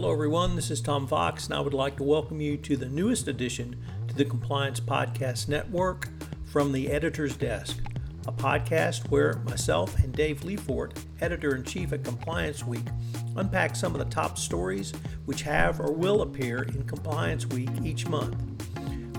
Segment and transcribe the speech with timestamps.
[0.00, 0.54] Hello, everyone.
[0.54, 3.74] This is Tom Fox, and I would like to welcome you to the newest addition
[4.06, 6.08] to the Compliance Podcast Network
[6.44, 7.76] from the Editor's Desk,
[8.28, 12.86] a podcast where myself and Dave Lefort, editor in chief at Compliance Week,
[13.34, 14.92] unpack some of the top stories
[15.24, 18.40] which have or will appear in Compliance Week each month.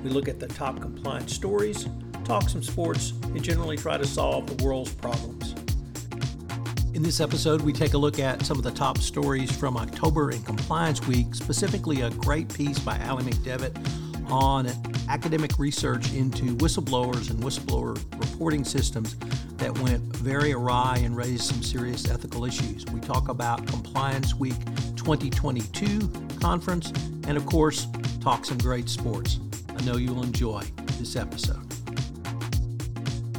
[0.02, 1.90] We look at the top compliance stories,
[2.24, 5.56] talk some sports, and generally try to solve the world's problems.
[7.00, 10.32] In this episode, we take a look at some of the top stories from October
[10.32, 14.68] in Compliance Week, specifically a great piece by Allie McDevitt on
[15.08, 19.16] academic research into whistleblowers and whistleblower reporting systems
[19.56, 22.86] that went very awry and raised some serious ethical issues.
[22.88, 24.60] We talk about Compliance Week
[24.98, 26.92] 2022 conference
[27.26, 27.88] and, of course,
[28.20, 29.40] talk some great sports.
[29.70, 30.64] I know you'll enjoy
[30.98, 31.66] this episode.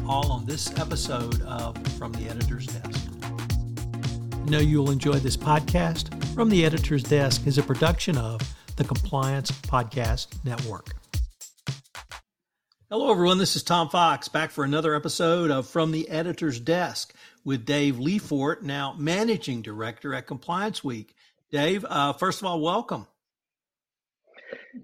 [0.09, 3.00] All on this episode of From the Editor's Desk
[4.51, 8.41] know you'll enjoy this podcast from the editor's desk is a production of
[8.75, 10.97] the Compliance Podcast Network.
[12.91, 13.39] Hello, everyone.
[13.39, 17.97] This is Tom Fox back for another episode of From the Editor's Desk with Dave
[17.97, 21.15] Lefort, now managing director at Compliance Week.
[21.53, 23.07] Dave, uh, first of all, welcome.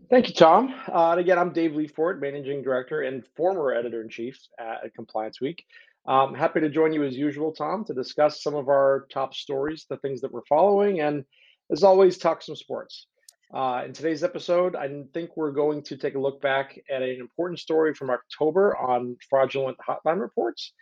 [0.08, 0.72] Thank you, Tom.
[0.86, 5.40] Uh, and again, I'm Dave Lefort, managing director and former editor in chief at Compliance
[5.40, 5.64] Week.
[6.08, 9.86] Um, happy to join you as usual, Tom, to discuss some of our top stories,
[9.90, 11.24] the things that we're following, and
[11.72, 13.08] as always, talk some sports.
[13.52, 17.16] Uh, in today's episode, I think we're going to take a look back at an
[17.20, 20.72] important story from October on fraudulent hotline reports,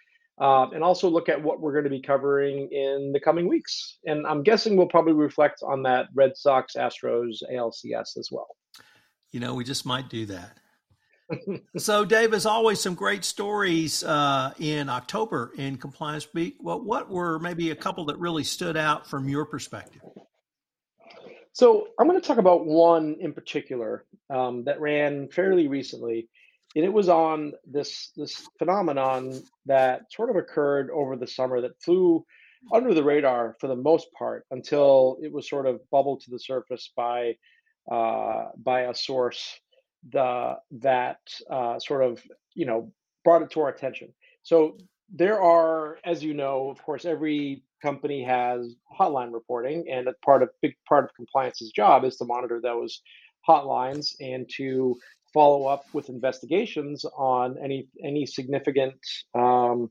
[0.41, 3.99] uh, and also look at what we're going to be covering in the coming weeks.
[4.05, 8.49] And I'm guessing we'll probably reflect on that Red Sox Astros ALCS as well.
[9.31, 10.59] You know, we just might do that
[11.77, 16.57] so, Dave, as always, some great stories uh, in October in Compliance Week.
[16.61, 20.03] Well, what were maybe a couple that really stood out from your perspective?
[21.53, 26.29] So, I'm going to talk about one in particular um, that ran fairly recently,
[26.77, 31.81] and it was on this this phenomenon that sort of occurred over the summer that
[31.83, 32.25] flew
[32.73, 36.39] under the radar for the most part until it was sort of bubbled to the
[36.39, 37.37] surface by
[37.91, 39.61] uh, by a source
[40.13, 41.21] the that
[41.51, 42.23] uh, sort of
[42.55, 42.93] you know
[43.25, 44.13] brought it to our attention.
[44.43, 44.77] So
[45.13, 50.43] there are, as you know, of course, every company has hotline reporting, and a part
[50.43, 53.03] of big part of compliance's job is to monitor those
[53.49, 54.97] hotlines and to
[55.33, 58.95] follow up with investigations on any any significant
[59.35, 59.91] um,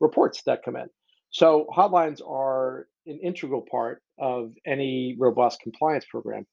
[0.00, 0.88] reports that come in.
[1.30, 6.46] So hotlines are an integral part of any robust compliance program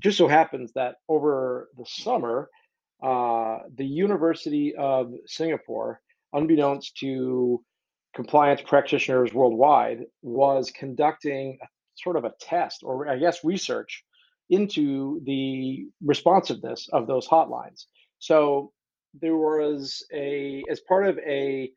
[0.00, 2.48] just so happens that over the summer,
[3.02, 6.00] uh, the University of Singapore,
[6.32, 7.62] unbeknownst to
[8.14, 11.58] compliance practitioners worldwide, was conducting
[11.96, 14.04] sort of a test, or I guess research,
[14.50, 17.84] into the responsiveness of those hotlines.
[18.18, 18.72] So
[19.20, 21.70] there was a, as part of a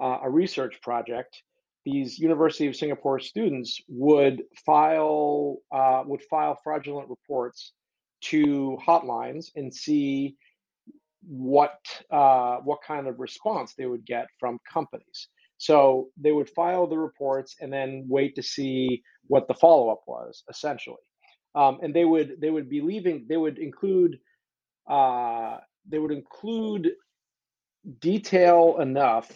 [0.00, 1.42] uh, a research project,
[1.90, 7.72] these University of Singapore students would file uh, would file fraudulent reports
[8.20, 10.36] to hotlines and see
[11.26, 11.78] what
[12.10, 15.28] uh, what kind of response they would get from companies.
[15.58, 20.02] So they would file the reports and then wait to see what the follow up
[20.06, 21.04] was, essentially.
[21.54, 23.26] Um, and they would they would be leaving.
[23.28, 24.18] They would include
[24.88, 26.90] uh, they would include
[28.00, 29.28] detail enough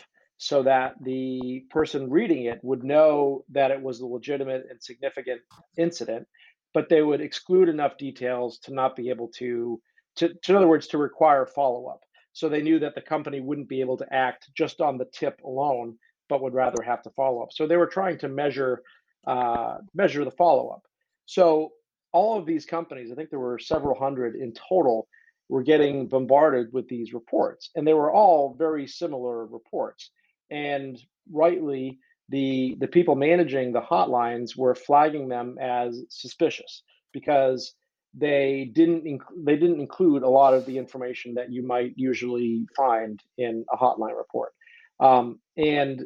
[0.42, 5.40] so that the person reading it would know that it was a legitimate and significant
[5.78, 6.26] incident,
[6.74, 9.80] but they would exclude enough details to not be able to,
[10.16, 12.00] to, to in other words, to require follow up.
[12.32, 15.40] So they knew that the company wouldn't be able to act just on the tip
[15.44, 15.96] alone,
[16.28, 17.52] but would rather have to follow up.
[17.52, 18.82] So they were trying to measure
[19.24, 20.82] uh, measure the follow up.
[21.24, 21.70] So
[22.12, 25.06] all of these companies, I think there were several hundred in total,
[25.48, 30.10] were getting bombarded with these reports, and they were all very similar reports
[30.52, 31.00] and
[31.32, 31.98] rightly
[32.28, 36.82] the the people managing the hotlines were flagging them as suspicious
[37.12, 37.74] because
[38.14, 42.66] they didn't inc- they didn't include a lot of the information that you might usually
[42.76, 44.52] find in a hotline report.
[45.00, 46.04] Um, and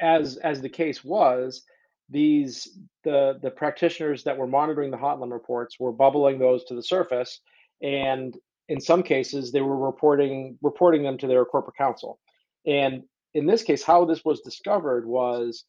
[0.00, 1.62] as as the case was
[2.10, 6.82] these the the practitioners that were monitoring the hotline reports were bubbling those to the
[6.82, 7.40] surface
[7.82, 8.36] and
[8.68, 12.18] in some cases they were reporting reporting them to their corporate counsel.
[12.66, 13.04] And
[13.34, 15.64] in this case, how this was discovered was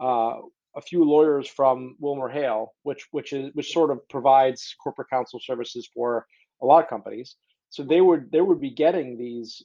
[0.00, 0.36] uh,
[0.76, 5.88] a few lawyers from WilmerHale, which which is which sort of provides corporate counsel services
[5.94, 6.26] for
[6.62, 7.36] a lot of companies.
[7.70, 9.62] So they would they would be getting these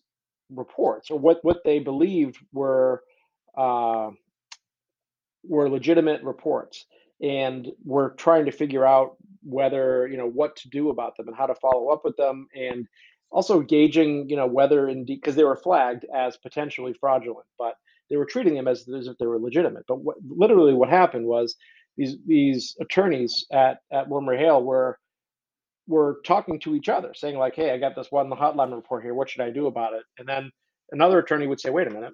[0.50, 3.04] reports or what what they believed were
[3.58, 4.10] uh,
[5.44, 6.86] were legitimate reports,
[7.22, 11.38] and were trying to figure out whether you know what to do about them and
[11.38, 12.86] how to follow up with them, and
[13.32, 17.76] also gauging you know whether indeed because they were flagged as potentially fraudulent, but
[18.10, 19.84] they were treating them as, as if they were legitimate.
[19.88, 21.56] But what, literally, what happened was
[21.98, 25.00] these these attorneys at at WilmerHale were
[25.88, 29.14] were talking to each other, saying like, "Hey, I got this one hotline report here.
[29.14, 30.52] What should I do about it?" And then
[30.92, 32.14] another attorney would say, "Wait a minute,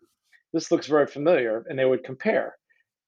[0.53, 2.57] this looks very familiar," and they would compare.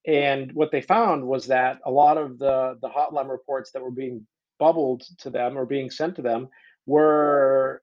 [0.08, 3.92] And what they found was that a lot of the the hotline reports that were
[3.92, 4.26] being
[4.60, 6.50] bubbled to them or being sent to them
[6.86, 7.82] were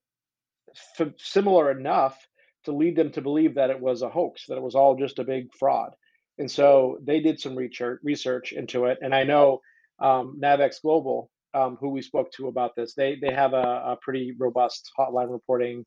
[0.98, 2.16] f- similar enough
[2.64, 5.18] to lead them to believe that it was a hoax, that it was all just
[5.18, 5.90] a big fraud.
[6.38, 8.98] And so they did some research research into it.
[9.02, 9.60] And I know
[10.00, 13.98] um, Navex Global, um, who we spoke to about this, they they have a, a
[14.00, 15.84] pretty robust hotline reporting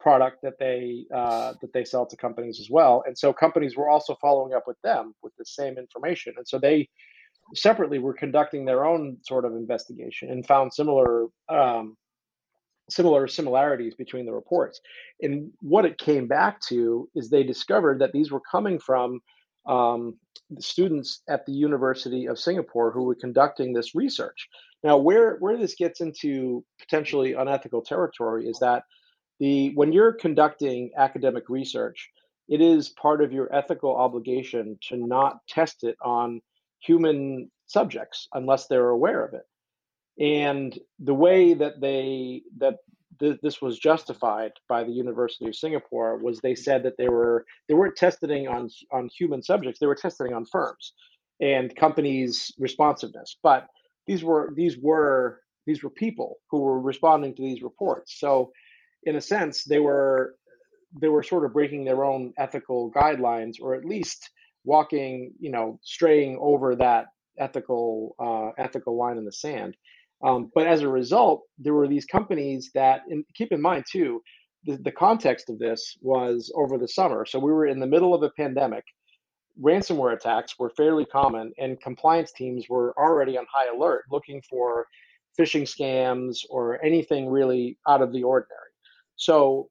[0.00, 3.04] product that they uh, that they sell to companies as well.
[3.06, 6.34] And so companies were also following up with them with the same information.
[6.36, 6.88] And so they
[7.54, 11.96] separately were conducting their own sort of investigation and found similar um,
[12.90, 14.80] similar similarities between the reports.
[15.20, 19.20] And what it came back to is they discovered that these were coming from
[19.66, 20.18] um,
[20.58, 24.48] students at the University of Singapore who were conducting this research.
[24.82, 28.82] Now, where where this gets into potentially unethical territory is that
[29.40, 32.10] the when you're conducting academic research,
[32.48, 36.42] it is part of your ethical obligation to not test it on
[36.80, 39.46] human subjects unless they're aware of it
[40.18, 42.76] and the way that they that
[43.20, 47.44] th- this was justified by the University of Singapore was they said that they were
[47.68, 50.92] they weren't testing on on human subjects they were testing on firms
[51.40, 53.36] and companies responsiveness.
[53.42, 53.66] But
[54.06, 58.18] these were these were these were people who were responding to these reports.
[58.20, 58.52] So
[59.04, 60.36] in a sense they were
[61.00, 64.30] they were sort of breaking their own ethical guidelines or at least
[64.64, 67.06] walking you know straying over that
[67.38, 69.76] ethical uh, ethical line in the sand
[70.24, 74.22] um, but as a result, there were these companies that, and keep in mind too,
[74.64, 77.26] the, the context of this was over the summer.
[77.26, 78.84] So we were in the middle of a pandemic.
[79.62, 84.86] Ransomware attacks were fairly common, and compliance teams were already on high alert looking for
[85.38, 88.70] phishing scams or anything really out of the ordinary.
[89.16, 89.68] So,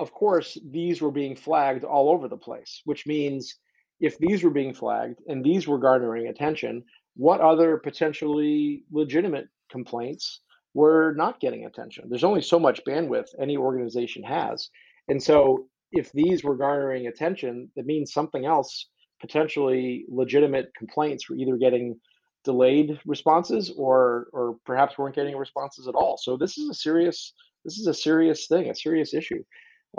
[0.00, 3.54] of course, these were being flagged all over the place, which means
[4.00, 6.82] if these were being flagged and these were garnering attention,
[7.16, 10.40] what other potentially legitimate complaints
[10.74, 12.04] were not getting attention.
[12.08, 14.68] There's only so much bandwidth any organization has.
[15.08, 18.88] And so if these were garnering attention, that means something else,
[19.20, 21.98] potentially legitimate complaints were either getting
[22.44, 26.16] delayed responses or or perhaps weren't getting responses at all.
[26.16, 27.34] So this is a serious
[27.64, 29.42] this is a serious thing, a serious issue.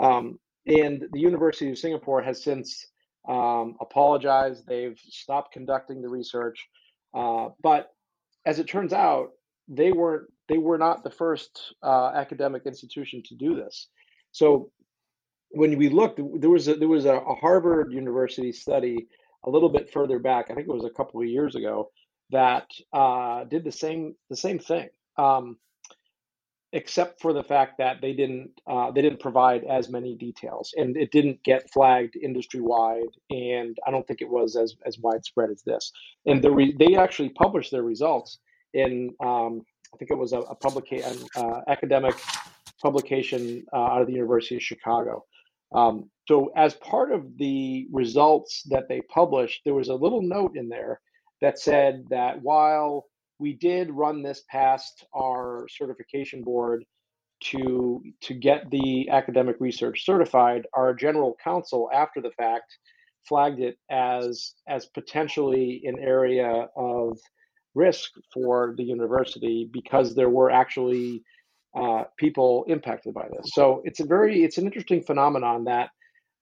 [0.00, 2.86] Um, and the University of Singapore has since
[3.28, 4.66] um, apologized.
[4.66, 6.66] They've stopped conducting the research.
[7.14, 7.90] Uh, but
[8.46, 9.30] as it turns out,
[9.68, 13.88] they weren't they were not the first uh, academic institution to do this.
[14.32, 14.70] So
[15.50, 19.06] when we looked, there was a, there was a, a, Harvard University study
[19.44, 20.50] a little bit further back.
[20.50, 21.90] I think it was a couple of years ago
[22.30, 25.56] that uh, did the same the same thing, um,
[26.72, 30.96] except for the fact that they didn't uh, they didn't provide as many details, and
[30.96, 35.50] it didn't get flagged industry wide, and I don't think it was as as widespread
[35.50, 35.92] as this.
[36.26, 38.38] And the re- they actually published their results
[38.74, 39.62] in um,
[39.94, 40.56] I think it was a, a
[41.36, 42.14] uh, academic
[42.80, 45.24] publication uh, out of the University of Chicago.
[45.74, 50.56] Um, so, as part of the results that they published, there was a little note
[50.56, 51.00] in there
[51.40, 53.06] that said that while
[53.38, 56.84] we did run this past our certification board
[57.40, 62.76] to to get the academic research certified, our general counsel after the fact
[63.28, 67.18] flagged it as as potentially an area of
[67.74, 71.22] risk for the university because there were actually
[71.74, 73.52] uh, people impacted by this.
[73.54, 75.90] So it's a very it's an interesting phenomenon that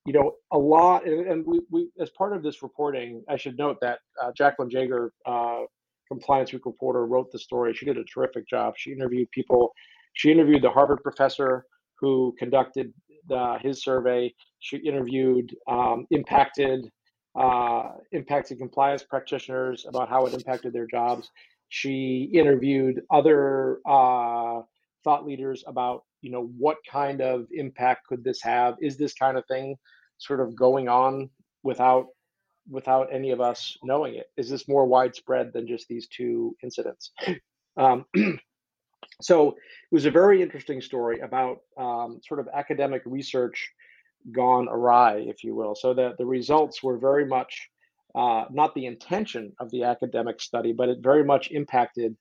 [0.06, 3.78] you know a lot and, we, we as part of this reporting, I should note
[3.80, 5.60] that uh, Jaclyn Jaeger, uh,
[6.08, 7.74] Compliance Week reporter, wrote the story.
[7.74, 8.74] She did a terrific job.
[8.76, 9.72] She interviewed people.
[10.14, 11.64] She interviewed the Harvard professor
[12.00, 12.92] who conducted
[13.28, 14.34] the, his survey.
[14.58, 16.90] She interviewed um, impacted
[17.34, 21.30] uh, impacted compliance practitioners about how it impacted their jobs.
[21.68, 24.62] She interviewed other uh,
[25.04, 28.76] thought leaders about, you know, what kind of impact could this have?
[28.80, 29.76] Is this kind of thing
[30.18, 31.30] sort of going on
[31.62, 32.06] without
[32.68, 34.26] without any of us knowing it?
[34.36, 37.12] Is this more widespread than just these two incidents?
[37.76, 38.04] Um,
[39.22, 43.70] so it was a very interesting story about um, sort of academic research
[44.32, 45.74] gone awry, if you will.
[45.74, 47.68] So that the results were very much
[48.14, 52.16] uh, not the intention of the academic study, but it very much impacted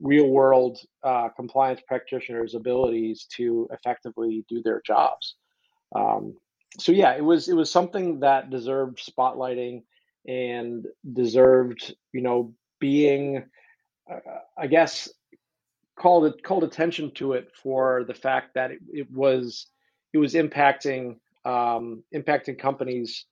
[0.00, 5.36] real world uh, compliance practitioners' abilities to effectively do their jobs.
[5.94, 6.34] Um,
[6.78, 9.82] so yeah, it was it was something that deserved spotlighting
[10.26, 13.44] and deserved you know being,
[14.10, 14.18] uh,
[14.58, 15.08] I guess,
[15.98, 19.66] called it called attention to it for the fact that it, it was
[20.12, 21.16] it was impacting
[21.46, 23.24] um, impacting companies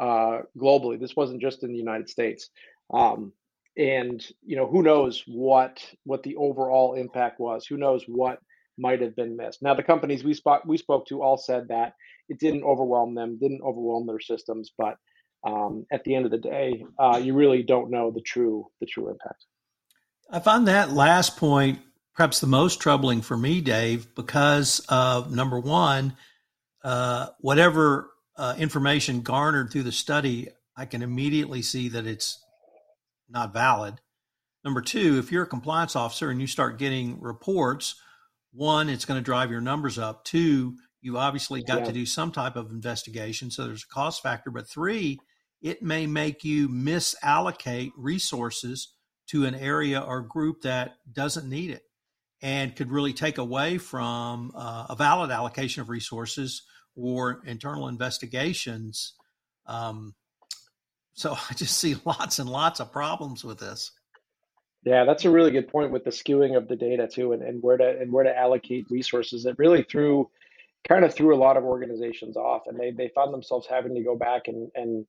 [0.00, 0.98] uh, globally.
[0.98, 2.48] This wasn't just in the United States.
[2.92, 3.32] Um,
[3.76, 8.38] and you know who knows what what the overall impact was who knows what
[8.76, 11.94] might have been missed now the companies we spoke we spoke to all said that
[12.28, 14.96] it didn't overwhelm them didn't overwhelm their systems but
[15.46, 18.86] um, at the end of the day uh, you really don't know the true the
[18.86, 19.44] true impact
[20.30, 21.78] i find that last point
[22.14, 26.16] perhaps the most troubling for me dave because of number one
[26.84, 32.38] uh, whatever uh, information garnered through the study i can immediately see that it's
[33.30, 34.00] not valid.
[34.64, 37.94] Number two, if you're a compliance officer and you start getting reports,
[38.52, 40.24] one, it's going to drive your numbers up.
[40.24, 41.84] Two, you obviously got yeah.
[41.86, 43.50] to do some type of investigation.
[43.50, 44.50] So there's a cost factor.
[44.50, 45.18] But three,
[45.62, 48.92] it may make you misallocate resources
[49.28, 51.82] to an area or group that doesn't need it
[52.42, 56.62] and could really take away from uh, a valid allocation of resources
[56.96, 59.14] or internal investigations
[59.66, 60.14] um,
[61.14, 63.92] so I just see lots and lots of problems with this.
[64.84, 67.62] Yeah, that's a really good point with the skewing of the data too, and, and
[67.62, 69.44] where to and where to allocate resources.
[69.44, 70.30] It really threw
[70.88, 74.02] kind of threw a lot of organizations off, and they they found themselves having to
[74.02, 75.06] go back and and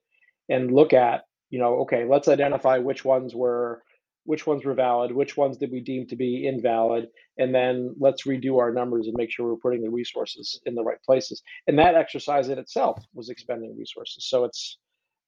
[0.50, 3.82] and look at you know okay, let's identify which ones were
[4.24, 8.24] which ones were valid, which ones did we deem to be invalid, and then let's
[8.24, 11.42] redo our numbers and make sure we're putting the resources in the right places.
[11.68, 14.28] And that exercise in itself was expending resources.
[14.28, 14.78] So it's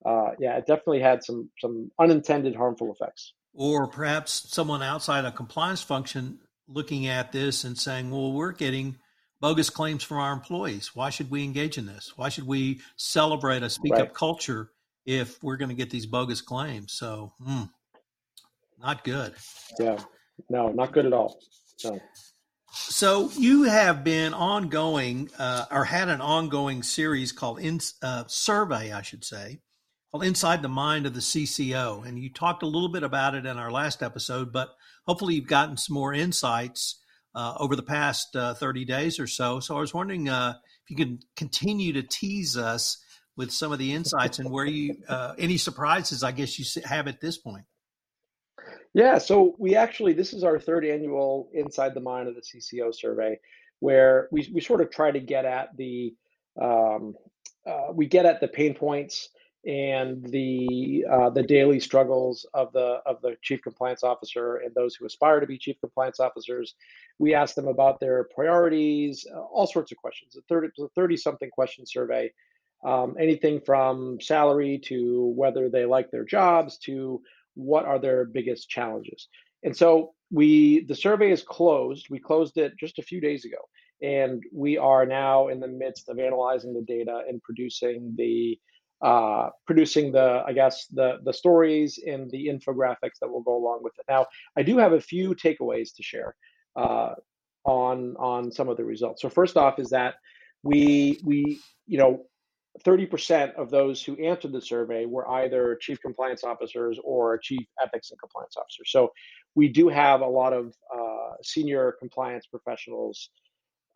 [0.04, 3.32] uh, yeah, it definitely had some some unintended harmful effects.
[3.54, 8.96] Or perhaps someone outside a compliance function looking at this and saying, "Well, we're getting
[9.40, 10.94] bogus claims from our employees.
[10.94, 12.12] Why should we engage in this?
[12.16, 14.02] Why should we celebrate a speak right.
[14.02, 14.70] up culture
[15.06, 17.70] if we're going to get these bogus claims?" So, mm,
[18.80, 19.34] not good.
[19.78, 19.98] Yeah,
[20.48, 21.38] no, not good at all.
[21.84, 22.00] No.
[22.72, 28.92] So you have been ongoing, uh, or had an ongoing series called in, uh, survey,
[28.92, 29.60] I should say,
[30.10, 32.06] called Inside the Mind of the CCO.
[32.06, 34.70] And you talked a little bit about it in our last episode, but
[35.06, 37.00] hopefully you've gotten some more insights
[37.34, 39.60] uh, over the past uh, 30 days or so.
[39.60, 40.54] So I was wondering uh,
[40.84, 42.98] if you can continue to tease us
[43.36, 47.08] with some of the insights and where you, uh, any surprises, I guess you have
[47.08, 47.64] at this point.
[48.94, 52.94] Yeah, so we actually, this is our third annual Inside the Mind of the CCO
[52.94, 53.40] survey,
[53.80, 56.14] where we, we sort of try to get at the,
[56.62, 57.14] um,
[57.66, 59.30] uh, we get at the pain points
[59.66, 64.94] and the uh, the daily struggles of the of the chief compliance officer and those
[64.94, 66.74] who aspire to be chief compliance officers.
[67.18, 70.36] We ask them about their priorities, uh, all sorts of questions.
[70.36, 72.30] A 30, 30 something question survey,
[72.84, 77.22] um, anything from salary to whether they like their jobs to
[77.54, 79.28] what are their biggest challenges.
[79.62, 82.06] And so we the survey is closed.
[82.10, 83.58] We closed it just a few days ago,
[84.02, 88.58] and we are now in the midst of analyzing the data and producing the
[89.02, 93.80] uh, producing the, I guess, the the stories and the infographics that will go along
[93.82, 94.04] with it.
[94.08, 96.34] Now, I do have a few takeaways to share
[96.76, 97.14] uh,
[97.64, 99.22] on on some of the results.
[99.22, 100.14] So first off, is that
[100.62, 102.26] we we you know.
[102.82, 108.10] 30% of those who answered the survey were either chief compliance officers or chief ethics
[108.10, 108.90] and compliance officers.
[108.90, 109.12] So
[109.54, 113.30] we do have a lot of uh, senior compliance professionals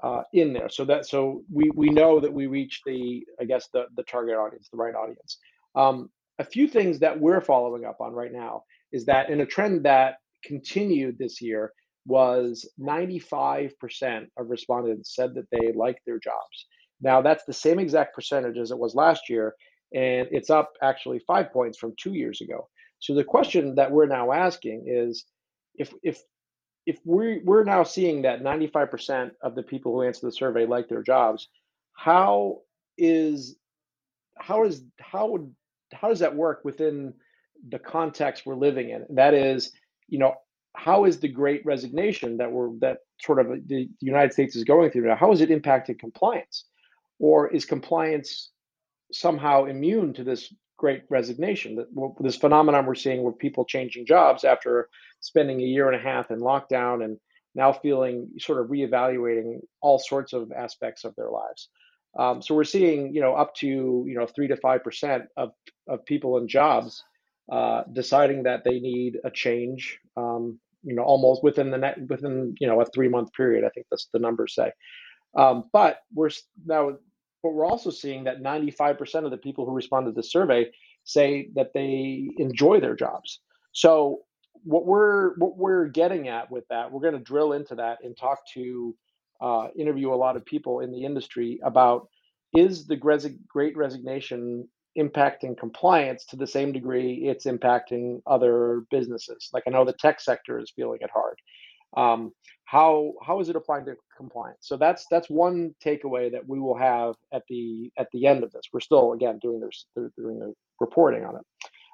[0.02, 0.68] uh, in there.
[0.68, 4.36] So that so we we know that we reach the I guess the the target
[4.36, 5.38] audience, the right audience.
[5.74, 9.46] Um, a few things that we're following up on right now is that in a
[9.46, 11.72] trend that continued this year
[12.06, 16.66] was 95% of respondents said that they liked their jobs.
[17.00, 19.54] Now that's the same exact percentage as it was last year,
[19.94, 22.68] and it's up actually five points from two years ago.
[23.00, 25.24] So the question that we're now asking is
[25.74, 26.20] if if
[26.86, 30.88] if we we're now seeing that 95% of the people who answer the survey like
[30.88, 31.48] their jobs,
[31.92, 32.62] how
[32.96, 33.56] is
[34.38, 35.48] how is how
[35.92, 37.14] how does that work within
[37.68, 39.04] the context we're living in?
[39.10, 39.72] That is,
[40.08, 40.34] you know,
[40.74, 44.90] how is the great resignation that we're that sort of the United States is going
[44.90, 45.16] through now?
[45.16, 46.64] How is it impacting compliance?
[47.18, 48.50] Or is compliance
[49.12, 51.76] somehow immune to this great resignation.
[51.76, 54.88] That this phenomenon we're seeing with people changing jobs after
[55.20, 57.18] spending a year and a half in lockdown and
[57.54, 61.68] now feeling sort of reevaluating all sorts of aspects of their lives.
[62.18, 65.50] Um, so we're seeing, you know, up to you know three to five percent of
[65.88, 67.02] of people in jobs
[67.50, 72.54] uh, deciding that they need a change, um, you know, almost within the net within
[72.60, 73.64] you know a three month period.
[73.64, 74.72] I think that's the numbers say.
[75.36, 76.30] Um, but we're
[76.64, 76.96] now,
[77.42, 80.70] but we're also seeing that 95% of the people who responded to the survey
[81.04, 83.40] say that they enjoy their jobs.
[83.72, 84.20] So
[84.64, 88.16] what we're what we're getting at with that, we're going to drill into that and
[88.16, 88.94] talk to
[89.40, 92.08] uh, interview a lot of people in the industry about
[92.54, 94.68] is the great resignation
[94.98, 99.48] impacting compliance to the same degree it's impacting other businesses.
[99.52, 101.38] Like I know the tech sector is feeling it hard.
[101.96, 102.32] Um,
[102.64, 104.58] how how is it applying to compliance?
[104.60, 108.52] So that's that's one takeaway that we will have at the at the end of
[108.52, 108.64] this.
[108.72, 111.42] We're still again doing this doing the reporting on it.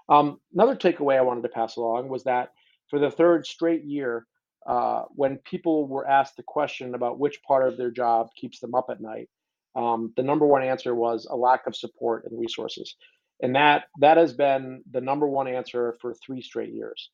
[0.08, 2.50] Um, another takeaway I wanted to pass along was that
[2.90, 4.26] for the third straight year,
[4.66, 8.74] uh, when people were asked the question about which part of their job keeps them
[8.74, 9.28] up at night,
[9.76, 12.96] um, the number one answer was a lack of support and resources,
[13.42, 17.10] and that that has been the number one answer for three straight years.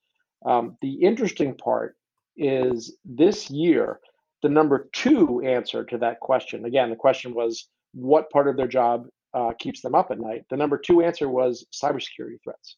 [0.47, 1.97] Um, the interesting part
[2.41, 4.01] is this year,
[4.43, 6.65] the number two answer to that question.
[6.65, 10.45] Again, the question was what part of their job uh, keeps them up at night.
[10.51, 12.77] The number two answer was cybersecurity threats.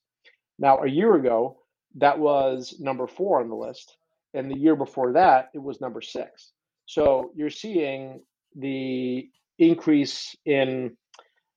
[0.59, 1.59] Now, a year ago,
[1.97, 3.97] that was number four on the list,
[4.35, 6.53] and the year before that, it was number six.
[6.87, 8.23] So you're seeing
[8.57, 9.29] the
[9.59, 10.97] increase in,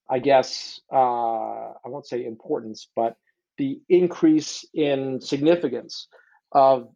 [0.10, 3.16] I guess, uh, I won't say importance, but
[3.58, 6.08] the increase in significance
[6.52, 6.90] of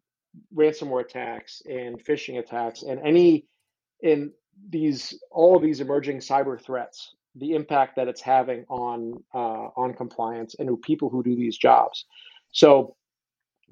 [0.54, 3.46] ransomware attacks and phishing attacks and any
[4.02, 4.32] in
[4.68, 9.94] these all of these emerging cyber threats the impact that it's having on uh, on
[9.94, 12.06] compliance and people who do these jobs.
[12.52, 12.96] So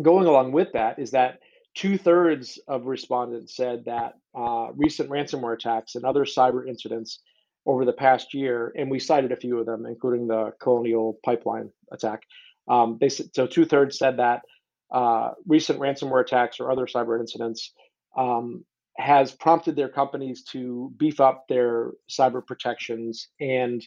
[0.00, 1.40] going along with that is that
[1.74, 7.20] two-thirds of respondents said that uh, recent ransomware attacks and other cyber incidents
[7.66, 11.70] over the past year and we cited a few of them including the colonial pipeline
[11.92, 12.22] attack
[12.68, 14.42] um, they said so two-thirds said that
[14.90, 17.72] uh, recent ransomware attacks or other cyber incidents
[18.16, 18.64] um,
[18.96, 23.86] has prompted their companies to beef up their cyber protections and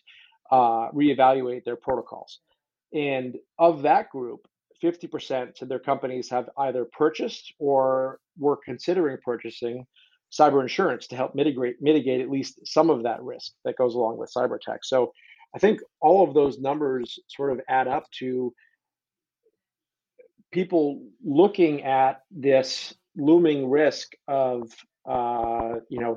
[0.51, 2.39] uh, reevaluate their protocols.
[2.93, 4.47] And of that group,
[4.83, 9.85] 50% said their companies have either purchased or were considering purchasing
[10.31, 14.17] cyber insurance to help mitigate mitigate at least some of that risk that goes along
[14.17, 14.89] with cyber attacks.
[14.89, 15.11] So
[15.53, 18.53] I think all of those numbers sort of add up to
[20.51, 24.71] people looking at this looming risk of
[25.09, 26.15] uh, you know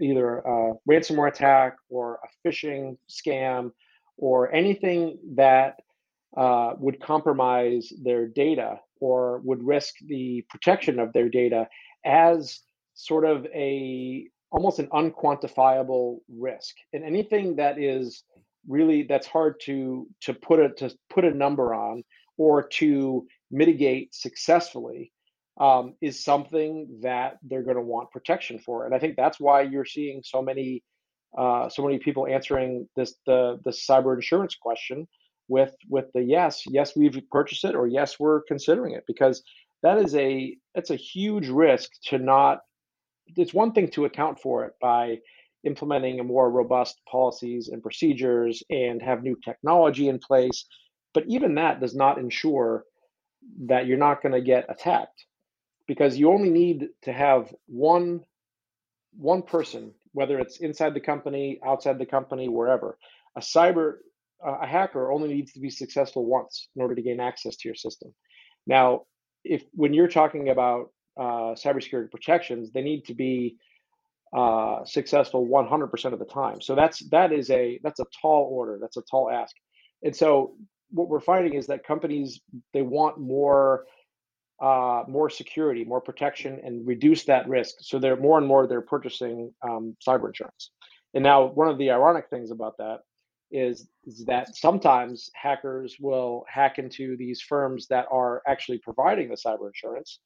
[0.00, 3.70] either a ransomware attack or a phishing scam
[4.16, 5.74] or anything that
[6.36, 11.68] uh, would compromise their data or would risk the protection of their data
[12.04, 12.60] as
[12.94, 16.74] sort of a almost an unquantifiable risk.
[16.92, 18.22] And anything that is
[18.66, 22.02] really that's hard to to put a to put a number on
[22.38, 25.12] or to mitigate successfully
[25.60, 28.86] um, is something that they're going to want protection for.
[28.86, 30.82] And I think that's why you're seeing so many
[31.36, 35.06] uh, so many people answering this the the cyber insurance question
[35.48, 39.42] with with the yes yes we've purchased it or yes we're considering it because
[39.82, 42.60] that is a it's a huge risk to not
[43.36, 45.18] it's one thing to account for it by
[45.64, 50.64] implementing a more robust policies and procedures and have new technology in place
[51.12, 52.84] but even that does not ensure
[53.66, 55.26] that you're not going to get attacked
[55.86, 58.20] because you only need to have one
[59.16, 62.96] one person whether it's inside the company outside the company wherever.
[63.36, 63.94] A cyber
[64.44, 67.74] a hacker only needs to be successful once in order to gain access to your
[67.74, 68.14] system.
[68.66, 69.02] Now
[69.44, 73.56] if when you're talking about uh, cybersecurity protections they need to be
[74.36, 76.60] uh, successful 100% of the time.
[76.60, 78.78] So that's that is a that's a tall order.
[78.80, 79.54] That's a tall ask.
[80.02, 80.56] And so
[80.90, 82.40] what we're finding is that companies
[82.72, 83.84] they want more
[84.62, 87.74] uh, more security, more protection, and reduce that risk.
[87.80, 90.70] So they're more and more they're purchasing um, cyber insurance.
[91.12, 93.00] And now one of the ironic things about that
[93.50, 99.36] is, is that sometimes hackers will hack into these firms that are actually providing the
[99.36, 100.20] cyber insurance.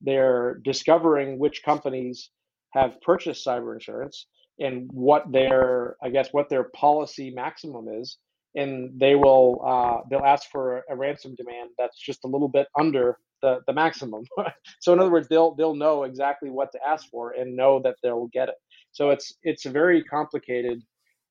[0.00, 2.30] They're discovering which companies
[2.72, 4.26] have purchased cyber insurance
[4.58, 8.18] and what their, I guess, what their policy maximum is
[8.54, 12.66] and they will uh, they'll ask for a ransom demand that's just a little bit
[12.78, 14.24] under the, the maximum.
[14.80, 17.96] so in other words, they'll they'll know exactly what to ask for and know that
[18.02, 18.56] they'll get it.
[18.92, 20.82] So it's it's a very complicated,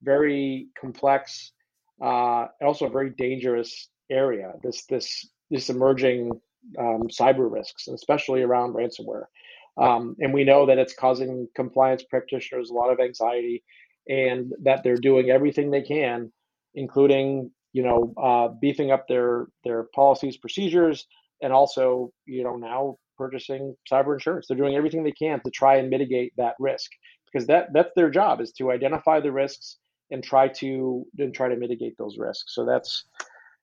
[0.02, 1.52] very complex,
[2.02, 4.54] uh, also very dangerous area.
[4.64, 6.32] This this this emerging
[6.78, 9.26] um, cyber risks, especially around ransomware.
[9.78, 13.64] Um, and we know that it's causing compliance practitioners a lot of anxiety,
[14.08, 16.32] and that they're doing everything they can
[16.76, 21.08] including you know uh, beefing up their their policies, procedures,
[21.42, 24.48] and also you know now purchasing cyber insurance.
[24.48, 26.90] They're doing everything they can to try and mitigate that risk
[27.32, 29.78] because that that's their job is to identify the risks
[30.12, 32.56] and try to and try to mitigate those risks.
[32.56, 33.06] So that's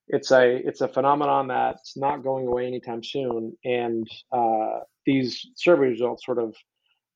[0.09, 5.89] it's a it's a phenomenon that's not going away anytime soon, and uh, these survey
[5.89, 6.55] results sort of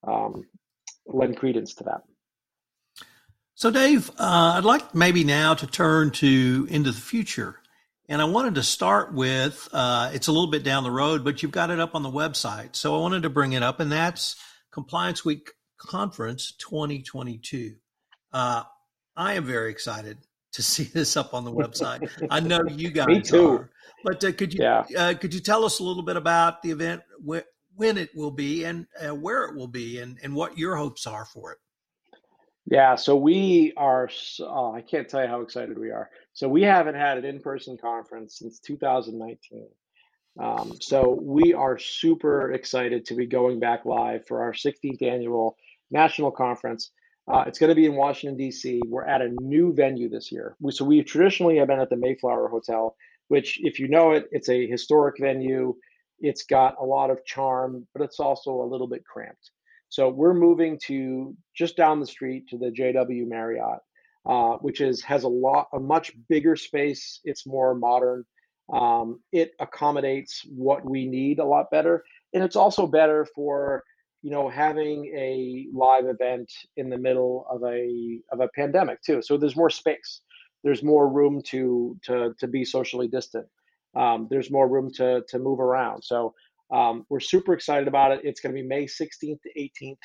[0.07, 0.45] um,
[1.07, 2.03] lend credence to that.
[3.55, 7.57] So, Dave, uh, I'd like maybe now to turn to into the future.
[8.09, 11.43] And I wanted to start with uh, it's a little bit down the road, but
[11.43, 12.75] you've got it up on the website.
[12.75, 14.35] So I wanted to bring it up, and that's
[14.73, 17.75] Compliance Week Conference 2022.
[18.33, 18.65] Uh,
[19.17, 20.19] I am very excited
[20.55, 22.11] to see this up on the website.
[22.31, 23.49] I know you guys Me too.
[23.49, 23.71] are.
[24.03, 24.85] But uh, could you Yeah.
[24.97, 28.31] uh, could you tell us a little bit about the event, wh- when it will
[28.33, 31.59] be, and uh, where it will be, and, and what your hopes are for it?
[32.67, 34.09] Yeah, so we are,
[34.41, 36.11] oh, I can't tell you how excited we are.
[36.35, 39.67] So we haven't had an in-person conference since 2019.
[40.39, 45.57] Um, so we are super excited to be going back live for our 16th annual
[45.91, 46.93] national conference.
[47.27, 48.81] Uh, it's going to be in Washington, D.C.
[48.87, 50.57] We're at a new venue this year.
[50.61, 52.97] We, so we traditionally have been at the Mayflower Hotel,
[53.29, 55.75] which, if you know it, it's a historic venue.
[56.21, 59.51] It's got a lot of charm, but it's also a little bit cramped.
[59.91, 63.81] So we're moving to just down the street to the JW Marriott,
[64.29, 67.21] uh, which is has a lot a much bigger space.
[67.25, 68.25] It's more modern.
[68.73, 73.83] Um, it accommodates what we need a lot better, and it's also better for
[74.23, 79.23] you know having a live event in the middle of a of a pandemic too.
[79.23, 80.23] So there's more space.
[80.63, 83.47] There's more room to to to be socially distant.
[83.97, 86.03] Um, there's more room to to move around.
[86.05, 86.35] So
[86.73, 88.21] um, we're super excited about it.
[88.25, 89.97] It's going to be May 16th to 18th.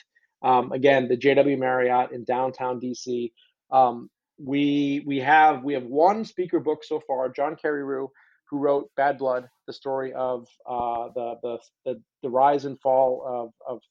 [0.42, 3.32] Um, again, the JW Marriott in downtown DC.
[3.72, 8.10] Um, we we have we have one speaker book so far, John Carreyrou,
[8.50, 13.24] who wrote Bad Blood, the story of uh, the, the the the rise and fall
[13.26, 13.82] of of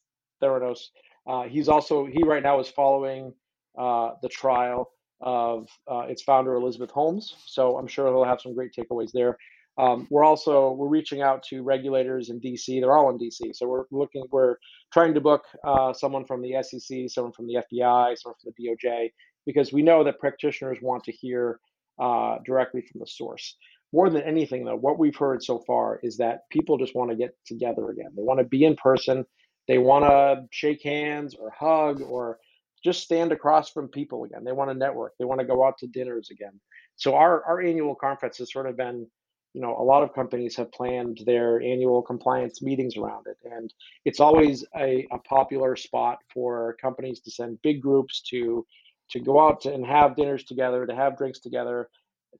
[0.42, 0.80] Theranos.
[1.26, 3.32] Uh, he's also he right now is following
[3.78, 7.34] uh, the trial of uh, its founder Elizabeth Holmes.
[7.46, 9.38] So I'm sure he'll have some great takeaways there.
[9.76, 12.80] Um, we're also we're reaching out to regulators in DC.
[12.80, 14.24] They're all in DC, so we're looking.
[14.30, 14.56] We're
[14.92, 18.68] trying to book uh, someone from the SEC, someone from the FBI, someone from the
[18.68, 19.10] DOJ,
[19.46, 21.58] because we know that practitioners want to hear
[21.98, 23.56] uh, directly from the source.
[23.92, 27.16] More than anything, though, what we've heard so far is that people just want to
[27.16, 28.10] get together again.
[28.16, 29.24] They want to be in person.
[29.66, 32.38] They want to shake hands or hug or
[32.84, 34.44] just stand across from people again.
[34.44, 35.14] They want to network.
[35.18, 36.60] They want to go out to dinners again.
[36.96, 39.06] So our our annual conference has sort of been
[39.54, 43.38] you know, a lot of companies have planned their annual compliance meetings around it.
[43.50, 43.72] And
[44.04, 48.66] it's always a, a popular spot for companies to send big groups to
[49.10, 51.90] to go out to, and have dinners together, to have drinks together,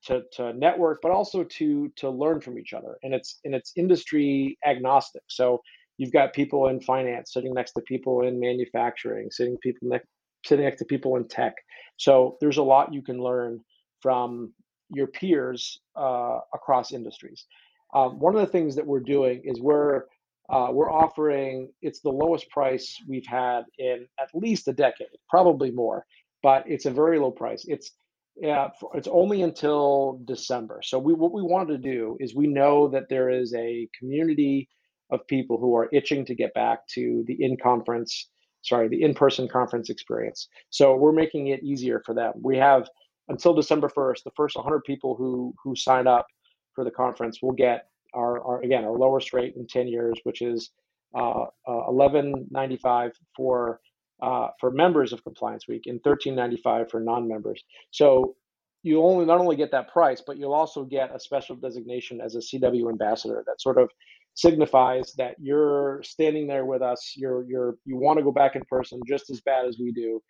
[0.03, 2.97] to, to network, but also to to learn from each other.
[3.05, 5.23] And it's and it's industry agnostic.
[5.29, 5.63] So
[5.99, 10.09] you've got people in finance sitting next to people in manufacturing, sitting people next
[10.45, 11.55] sitting next to people in tech.
[11.97, 13.61] So there's a lot you can learn
[14.01, 14.53] from
[14.95, 17.47] your peers uh, across industries.
[17.95, 20.05] Um, one of the things that we're doing is we're
[20.51, 25.71] uh, we're offering it's the lowest price we've had in at least a decade, probably
[25.71, 26.05] more,
[26.43, 27.65] but it's a very low price.
[27.67, 27.93] It's
[28.37, 30.81] yeah, it's only until December.
[30.83, 34.69] So we what we want to do is we know that there is a community
[35.11, 38.29] of people who are itching to get back to the in conference,
[38.63, 40.49] sorry, the in person conference experience.
[40.71, 42.33] So we're making it easier for them.
[42.43, 42.89] We have
[43.29, 46.27] until December 1st, the first 100 people who who sign up
[46.75, 50.43] for the conference will get our, our again our lowest rate in 10 years, which
[50.43, 50.71] is
[51.17, 53.81] uh, uh, 11.95 for
[54.23, 57.63] uh, for members of Compliance Week and 13.95 for non-members.
[57.91, 58.37] So
[58.83, 62.35] you only not only get that price, but you'll also get a special designation as
[62.35, 63.91] a CW ambassador that sort of
[64.35, 67.15] signifies that you're standing there with us.
[67.17, 70.23] You're you're you want to go back in person just as bad as we do,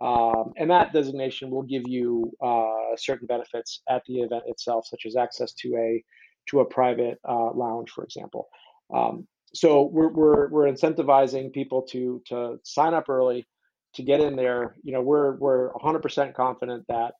[0.00, 5.04] um, and that designation will give you uh, certain benefits at the event itself, such
[5.06, 6.02] as access to a
[6.48, 8.48] to a private uh, lounge, for example.
[8.92, 13.46] Um, so we're, we're we're incentivizing people to to sign up early,
[13.94, 14.76] to get in there.
[14.82, 17.14] You know, we're we're 100% confident that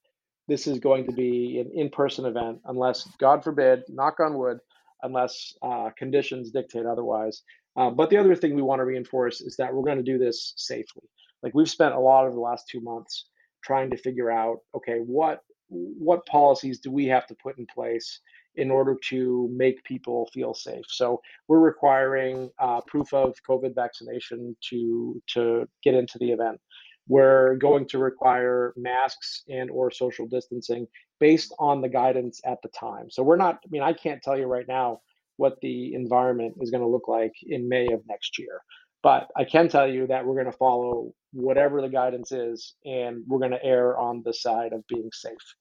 [0.48, 4.58] this is going to be an in-person event, unless God forbid, knock on wood,
[5.02, 7.42] unless uh, conditions dictate otherwise.
[7.76, 10.18] Uh, but the other thing we want to reinforce is that we're going to do
[10.18, 11.04] this safely.
[11.42, 13.26] Like we've spent a lot of the last two months
[13.62, 18.20] trying to figure out, okay, what what policies do we have to put in place
[18.56, 20.84] in order to make people feel safe?
[20.88, 26.60] So we're requiring uh, proof of COVID vaccination to to get into the event.
[27.08, 30.86] We're going to require masks and or social distancing
[31.18, 33.10] based on the guidance at the time.
[33.10, 33.60] So we're not.
[33.64, 35.00] I mean, I can't tell you right now
[35.36, 38.60] what the environment is going to look like in May of next year.
[39.02, 43.22] But I can tell you that we're going to follow whatever the guidance is, and
[43.26, 45.54] we're going to err on the side of being safe.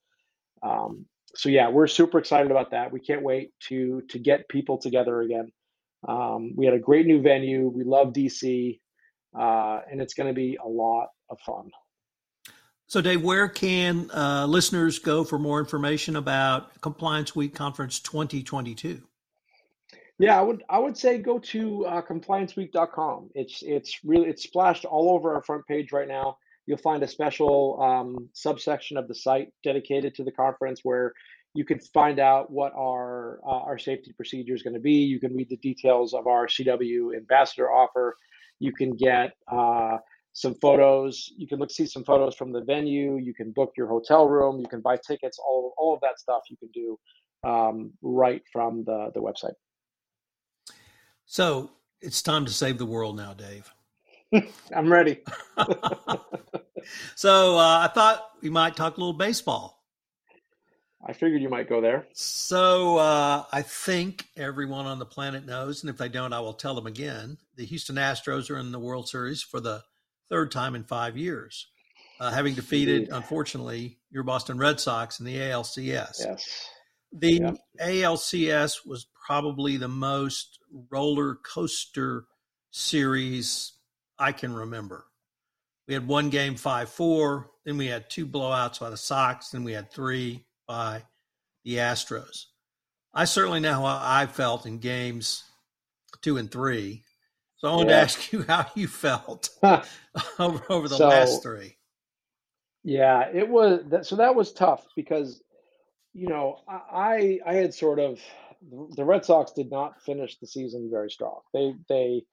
[0.61, 2.91] Um, so yeah, we're super excited about that.
[2.91, 5.51] We can't wait to to get people together again.
[6.07, 7.67] Um, we had a great new venue.
[7.67, 8.79] We love DC,
[9.37, 11.69] uh, and it's going to be a lot of fun.
[12.87, 19.03] So, Dave, where can uh, listeners go for more information about Compliance Week Conference 2022?
[20.19, 23.29] Yeah, I would I would say go to uh, complianceweek.com.
[23.35, 26.37] It's it's really it's splashed all over our front page right now.
[26.67, 31.13] You'll find a special um, subsection of the site dedicated to the conference where
[31.53, 34.91] you can find out what our uh, our safety procedure is going to be.
[34.91, 38.17] You can read the details of our CW ambassador offer.
[38.59, 39.99] You can get uh,
[40.33, 41.31] some photos.
[41.37, 43.15] You can look see some photos from the venue.
[43.15, 44.59] You can book your hotel room.
[44.59, 45.39] You can buy tickets.
[45.39, 46.99] All all of that stuff you can do
[47.49, 49.53] um, right from the the website.
[51.29, 51.69] So
[52.01, 53.71] it's time to save the world now, Dave.
[54.75, 55.19] I'm ready.
[57.15, 59.85] so uh, I thought we might talk a little baseball.
[61.05, 62.07] I figured you might go there.
[62.13, 66.53] So uh, I think everyone on the planet knows, and if they don't, I will
[66.53, 67.37] tell them again.
[67.57, 69.83] The Houston Astros are in the World Series for the
[70.29, 71.67] third time in five years,
[72.19, 76.21] uh, having defeated, unfortunately, your Boston Red Sox in the ALCS.
[76.21, 76.69] Yes.
[77.11, 77.57] The yep.
[77.81, 80.59] ALCS was probably the most
[80.91, 82.25] roller coaster
[82.71, 83.73] series
[84.17, 85.05] I can remember.
[85.87, 89.63] We had one game 5 4, then we had two blowouts by the Sox, then
[89.63, 91.03] we had three by
[91.63, 92.45] the Astros.
[93.13, 95.43] I certainly know how I felt in games
[96.21, 97.03] two and three.
[97.57, 97.95] So I wanted yeah.
[97.95, 99.49] to ask you how you felt
[100.39, 101.75] over, over the so, last three.
[102.83, 105.41] Yeah, it was so that was tough because
[106.13, 108.19] you know, I I had sort of
[108.95, 111.41] the Red Sox did not finish the season very strong.
[111.53, 112.23] They they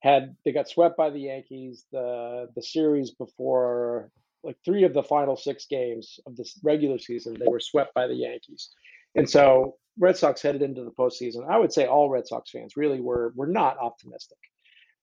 [0.00, 4.10] had they got swept by the Yankees the the series before
[4.42, 8.06] like three of the final six games of this regular season they were swept by
[8.06, 8.70] the Yankees,
[9.14, 11.48] and so Red Sox headed into the postseason.
[11.48, 14.38] I would say all Red Sox fans really were were not optimistic.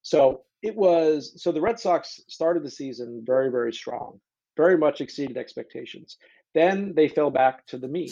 [0.02, 4.20] So it was so the Red Sox started the season very very strong,
[4.58, 6.18] very much exceeded expectations.
[6.58, 8.10] Then they fell back to the mean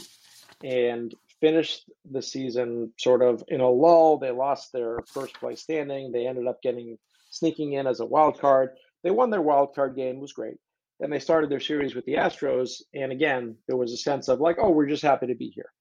[0.63, 4.19] and finished the season sort of in a lull.
[4.19, 6.12] They lost their first place standing.
[6.12, 6.99] They ended up getting
[7.31, 8.69] sneaking in as a wild card.
[9.01, 10.58] They won their wild card game, was great.
[10.99, 14.39] Then they started their series with the Astros, and again, there was a sense of
[14.41, 15.71] like, oh, we're just happy to be here.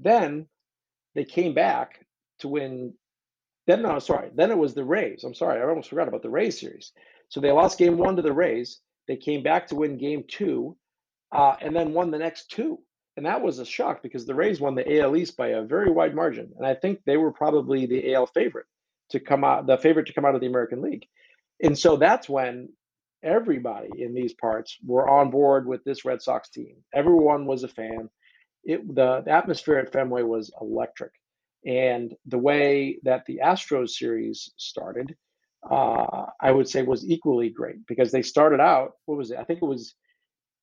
[0.00, 0.46] Then
[1.14, 2.04] they came back
[2.40, 2.92] to win.
[3.68, 4.30] Then no, sorry.
[4.34, 5.22] Then it was the Rays.
[5.22, 6.90] I'm sorry, I almost forgot about the Rays series.
[7.28, 8.80] So they lost game one to the Rays.
[9.06, 10.76] They came back to win game two
[11.32, 12.78] uh, and then won the next two.
[13.16, 15.90] And that was a shock because the Rays won the AL East by a very
[15.90, 16.52] wide margin.
[16.56, 18.66] And I think they were probably the AL favorite
[19.10, 21.06] to come out, the favorite to come out of the American League.
[21.62, 22.70] And so that's when
[23.22, 26.76] everybody in these parts were on board with this Red Sox team.
[26.94, 28.08] Everyone was a fan.
[28.64, 31.12] It, the, the atmosphere at Fenway was electric.
[31.66, 35.14] And the way that the Astros series started,
[35.68, 39.38] uh, I would say was equally great because they started out, what was it?
[39.38, 39.94] I think it was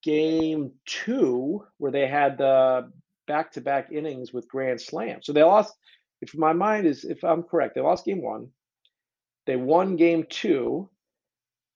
[0.02, 2.90] game two where they had the
[3.26, 5.20] back to back innings with grand slam.
[5.22, 5.74] So they lost.
[6.20, 8.48] If my mind is, if I'm correct, they lost game one.
[9.46, 10.90] They won game two,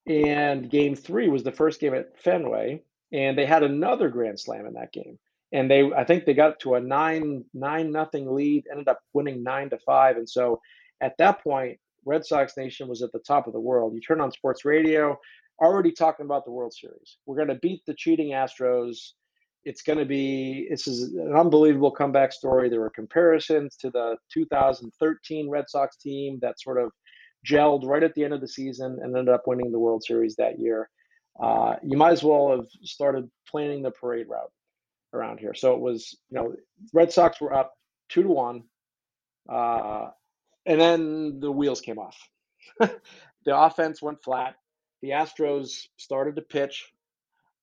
[0.07, 2.83] and game three was the first game at Fenway,
[3.13, 5.19] and they had another grand slam in that game.
[5.53, 9.43] And they, I think they got to a nine nine nothing lead, ended up winning
[9.43, 10.17] nine to five.
[10.17, 10.61] And so
[11.01, 13.95] at that point, Red Sox Nation was at the top of the world.
[13.95, 15.19] You turn on sports radio,
[15.61, 17.19] already talking about the World Series.
[17.27, 19.13] We're going to beat the cheating Astros.
[19.65, 22.69] It's going to be this is an unbelievable comeback story.
[22.69, 26.91] There were comparisons to the 2013 Red Sox team that sort of
[27.47, 30.35] gelled right at the end of the season and ended up winning the World Series
[30.37, 30.89] that year.
[31.41, 34.53] Uh, you might as well have started planning the parade route
[35.15, 35.55] around here.
[35.55, 36.55] So it was, you know,
[36.93, 37.73] Red Sox were up
[38.09, 38.65] two to one,
[39.49, 40.09] uh,
[40.67, 42.17] and then the wheels came off.
[42.79, 44.55] the offense went flat
[45.03, 46.93] the Astros started to pitch,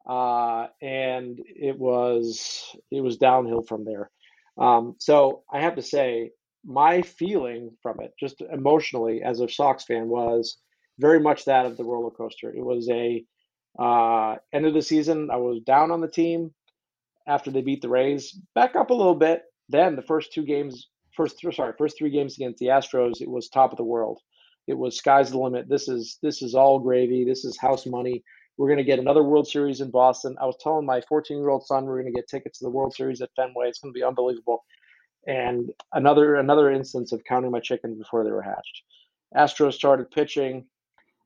[0.07, 4.11] uh, and it was it was downhill from there.
[4.57, 6.31] Um, so I have to say,
[6.65, 10.57] my feeling from it, just emotionally as a Sox fan, was
[10.99, 12.53] very much that of the roller coaster.
[12.53, 13.23] It was a
[13.79, 15.29] uh, end of the season.
[15.31, 16.53] I was down on the team
[17.27, 19.43] after they beat the Rays, back up a little bit.
[19.69, 23.47] Then the first two games, first sorry, first three games against the Astros, it was
[23.47, 24.19] top of the world.
[24.69, 25.67] It was sky's the limit.
[25.69, 27.25] This is this is all gravy.
[27.25, 28.23] This is house money.
[28.57, 30.37] We're going to get another World Series in Boston.
[30.41, 32.71] I was telling my 14 year old son we're going to get tickets to the
[32.71, 33.69] World Series at Fenway.
[33.69, 34.63] It's going to be unbelievable.
[35.27, 38.83] and another another instance of counting my chickens before they were hatched.
[39.35, 40.65] Astros started pitching.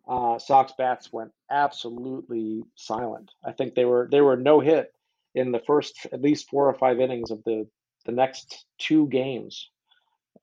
[0.07, 3.31] Uh, Sox bats went absolutely silent.
[3.45, 4.93] I think they were they were no hit
[5.35, 7.67] in the first at least four or five innings of the
[8.05, 9.69] the next two games.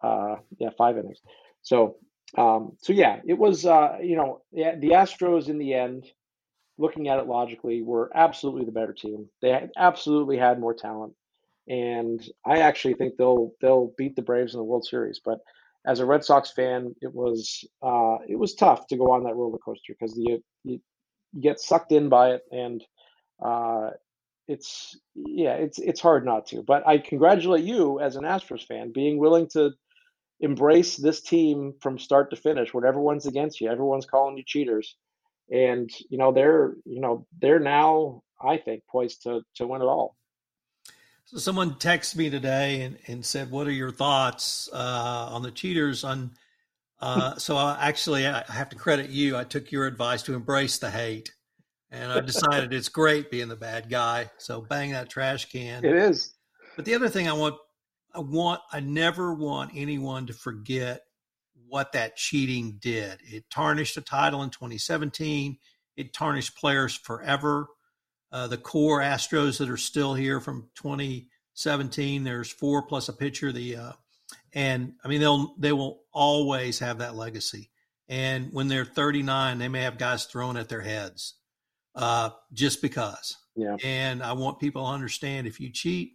[0.03, 1.21] Uh, yeah, five innings.
[1.63, 1.97] So
[2.37, 6.07] um, so yeah, it was uh, you know the, Astros in the end,
[6.79, 9.29] looking at it logically, were absolutely the better team.
[9.43, 11.15] They absolutely had more talent,
[11.69, 15.21] and I actually think they'll they'll beat the Braves in the World Series.
[15.25, 15.41] But
[15.87, 19.37] as a Red Sox fan, it was uh, it was tough to go on that
[19.37, 20.81] roller coaster because you, you,
[21.33, 22.85] you get sucked in by it, and
[23.45, 23.91] uh,
[24.47, 26.63] it's yeah, it's it's hard not to.
[26.63, 29.71] But I congratulate you as an Astros fan being willing to
[30.41, 32.73] embrace this team from start to finish.
[32.75, 34.97] When everyone's against you, everyone's calling you cheaters,
[35.51, 39.87] and you know they're you know they're now I think poised to to win it
[39.87, 40.17] all.
[41.27, 45.51] So someone texted me today and, and said, "What are your thoughts uh, on the
[45.51, 46.33] cheaters?" On
[47.01, 49.37] uh, so I, actually, I have to credit you.
[49.37, 51.33] I took your advice to embrace the hate,
[51.91, 54.31] and I decided it's great being the bad guy.
[54.39, 55.85] So bang that trash can.
[55.85, 56.35] It is.
[56.77, 57.57] But the other thing I want,
[58.15, 61.03] I want, I never want anyone to forget
[61.69, 63.19] what that cheating did.
[63.23, 65.59] It tarnished the title in 2017.
[65.97, 67.69] It tarnished players forever
[68.33, 72.25] uh, the core Astros that are still here from 2017.
[72.25, 73.53] There's four plus a pitcher.
[73.53, 73.93] The uh,
[74.53, 77.71] and I mean they'll they will always have that legacy.
[78.09, 81.35] And when they're 39, they may have guys thrown at their heads
[81.95, 83.37] uh, just because.
[83.55, 83.77] Yeah.
[83.85, 86.15] And I want people to understand if you cheat,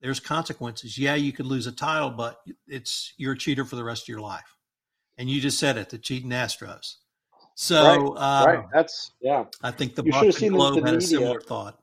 [0.00, 0.98] there's consequences.
[0.98, 4.08] Yeah, you could lose a title, but it's you're a cheater for the rest of
[4.08, 4.56] your life.
[5.18, 6.96] And you just said it, the cheating Astros.
[7.54, 8.64] So, right, um, right.
[8.72, 9.44] that's yeah.
[9.62, 11.06] I think the you Boston Globe the, the had media.
[11.06, 11.78] a similar thought.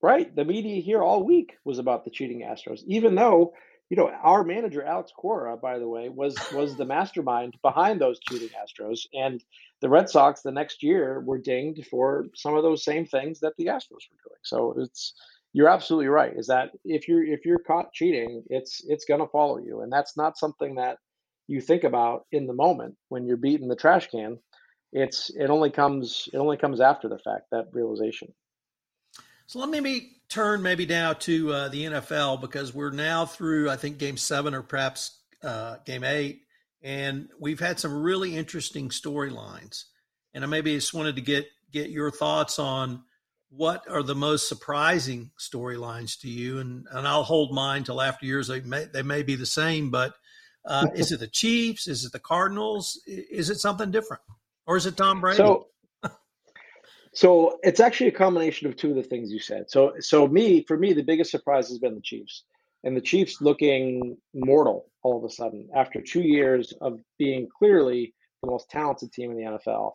[0.00, 3.54] Right, the media here all week was about the cheating Astros, even though
[3.90, 8.20] you know our manager Alex Cora, by the way, was was the mastermind behind those
[8.20, 9.42] cheating Astros, and
[9.80, 13.54] the Red Sox the next year were dinged for some of those same things that
[13.56, 14.40] the Astros were doing.
[14.42, 15.14] So it's
[15.52, 16.32] you're absolutely right.
[16.36, 19.92] Is that if you're if you're caught cheating, it's it's going to follow you, and
[19.92, 20.98] that's not something that
[21.48, 24.38] you think about in the moment when you're beating the trash can
[24.92, 28.32] it's it only comes it only comes after the fact that realization.
[29.46, 33.76] So let me turn maybe now to uh, the NFL because we're now through I
[33.76, 36.42] think game seven or perhaps uh, game eight,
[36.82, 39.84] and we've had some really interesting storylines.
[40.34, 43.02] And I maybe just wanted to get get your thoughts on
[43.54, 48.24] what are the most surprising storylines to you, and and I'll hold mine till after
[48.24, 48.48] yours.
[48.48, 50.14] They may they may be the same, but
[50.64, 51.86] uh, is it the Chiefs?
[51.86, 53.00] Is it the Cardinals?
[53.06, 54.22] Is it something different?
[54.66, 55.38] Or is it Tom Brady?
[55.38, 55.66] So,
[57.12, 59.64] so it's actually a combination of two of the things you said.
[59.68, 62.44] So, so me, for me, the biggest surprise has been the Chiefs,
[62.84, 68.14] and the Chiefs looking mortal all of a sudden after two years of being clearly
[68.42, 69.92] the most talented team in the NFL.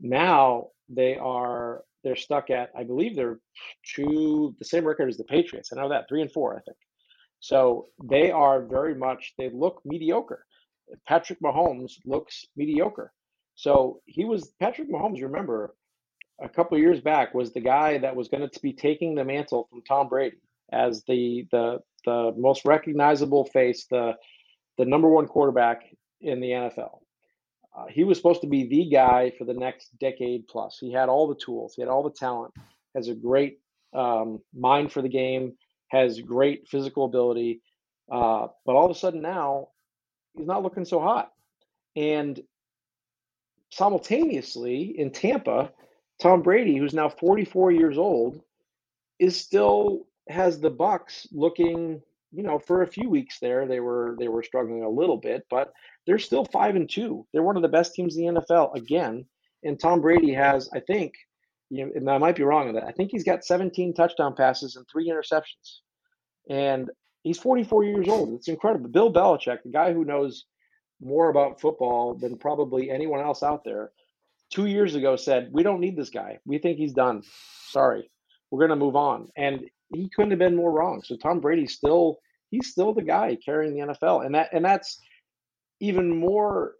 [0.00, 3.40] Now they are they're stuck at I believe they're
[3.84, 5.70] two the same record as the Patriots.
[5.72, 6.76] I know that three and four I think.
[7.40, 10.46] So they are very much they look mediocre.
[11.08, 13.12] Patrick Mahomes looks mediocre.
[13.56, 15.20] So he was Patrick Mahomes.
[15.20, 15.74] Remember,
[16.40, 19.66] a couple years back was the guy that was going to be taking the mantle
[19.68, 20.36] from Tom Brady
[20.72, 24.12] as the the the most recognizable face, the
[24.78, 25.82] the number one quarterback
[26.20, 27.00] in the NFL.
[27.76, 30.78] Uh, he was supposed to be the guy for the next decade plus.
[30.80, 32.54] He had all the tools, he had all the talent,
[32.94, 33.58] has a great
[33.92, 35.52] um, mind for the game,
[35.88, 37.60] has great physical ability,
[38.10, 39.68] uh, but all of a sudden now
[40.36, 41.30] he's not looking so hot.
[41.94, 42.40] And
[43.70, 45.70] simultaneously in Tampa,
[46.20, 48.40] Tom Brady, who's now 44 years old,
[49.18, 52.02] is still has the Bucs looking,
[52.36, 55.44] you know, for a few weeks there they were they were struggling a little bit,
[55.48, 55.72] but
[56.06, 57.26] they're still 5 and 2.
[57.32, 59.24] They're one of the best teams in the NFL again,
[59.64, 61.14] and Tom Brady has I think
[61.70, 62.84] you know, and I might be wrong on that.
[62.84, 65.80] I think he's got 17 touchdown passes and 3 interceptions.
[66.48, 66.90] And
[67.22, 68.34] he's 44 years old.
[68.34, 68.88] It's incredible.
[68.88, 70.44] Bill Belichick, the guy who knows
[71.00, 73.90] more about football than probably anyone else out there,
[74.50, 76.38] two years ago said, We don't need this guy.
[76.46, 77.22] We think he's done.
[77.68, 78.08] Sorry.
[78.50, 79.28] We're going to move on.
[79.36, 81.02] And he couldn't have been more wrong.
[81.02, 82.18] So Tom Brady's still
[82.50, 84.24] he's still the guy carrying the NFL.
[84.24, 85.00] And that and that's
[85.80, 86.74] even more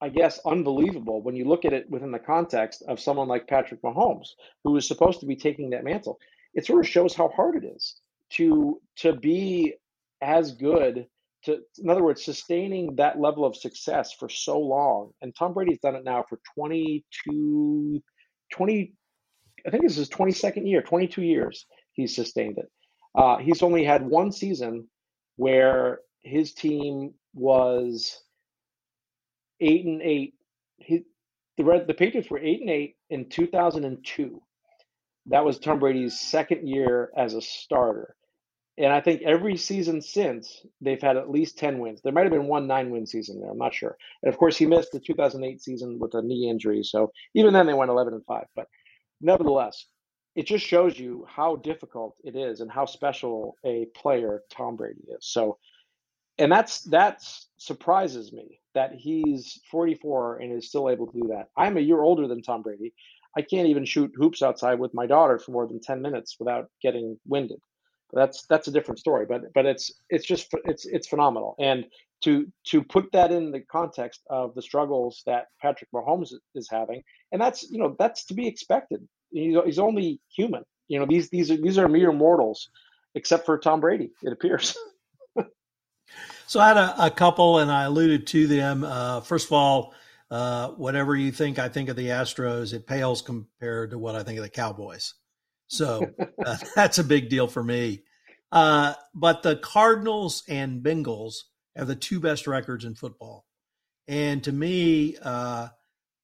[0.00, 3.82] I guess unbelievable when you look at it within the context of someone like Patrick
[3.82, 4.30] Mahomes,
[4.64, 6.18] who is supposed to be taking that mantle.
[6.54, 8.00] It sort of shows how hard it is
[8.32, 9.74] to to be
[10.20, 11.06] as good
[11.44, 15.78] to in other words sustaining that level of success for so long and tom brady's
[15.80, 18.02] done it now for 22
[18.52, 18.92] 20
[19.66, 22.70] i think this is his 22nd year 22 years he's sustained it
[23.14, 24.88] uh, he's only had one season
[25.36, 28.22] where his team was
[29.60, 30.34] eight and eight.
[30.78, 31.04] He,
[31.56, 34.42] the Red, the Patriots were eight and eight in 2002.
[35.26, 38.16] That was Tom Brady's second year as a starter.
[38.78, 42.00] And I think every season since, they've had at least 10 wins.
[42.02, 43.50] There might have been one nine win season there.
[43.50, 43.96] I'm not sure.
[44.22, 46.82] And of course, he missed the 2008 season with a knee injury.
[46.82, 48.44] So even then, they went 11 and 5.
[48.56, 48.66] But
[49.20, 49.86] nevertheless,
[50.34, 55.04] it just shows you how difficult it is and how special a player Tom Brady
[55.08, 55.26] is.
[55.26, 55.58] So,
[56.38, 57.22] and that's that
[57.58, 61.48] surprises me that he's 44 and is still able to do that.
[61.56, 62.94] I'm a year older than Tom Brady.
[63.36, 66.70] I can't even shoot hoops outside with my daughter for more than 10 minutes without
[66.82, 67.60] getting winded
[68.12, 71.86] that's that's a different story but but it's it's just it's it's phenomenal and
[72.22, 77.02] to to put that in the context of the struggles that Patrick Mahomes is having
[77.32, 80.62] and that's you know that's to be expected he's, he's only human.
[80.88, 82.68] You know these these are these are mere mortals
[83.14, 84.76] except for Tom Brady it appears.
[86.48, 88.84] So I had a, a, couple and I alluded to them.
[88.84, 89.94] Uh, first of all
[90.32, 92.72] uh, whatever you think I think of the Astros.
[92.72, 95.12] It pales compared to what I think of the Cowboys.
[95.66, 96.06] So
[96.46, 98.04] uh, that's a big deal for me.
[98.50, 101.34] Uh, but the Cardinals and Bengals
[101.76, 103.44] have the two best records in football.
[104.08, 105.68] And to me, uh,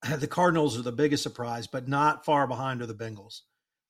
[0.19, 3.41] the Cardinals are the biggest surprise, but not far behind are the Bengals,